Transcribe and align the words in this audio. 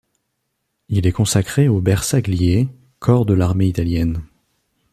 Il 0.89 1.05
est 1.05 1.11
consacré 1.11 1.67
aux 1.67 1.79
bersagliers, 1.79 2.67
corps 2.99 3.23
de 3.27 3.35
l'armée 3.35 3.67
italienne. 3.67 4.23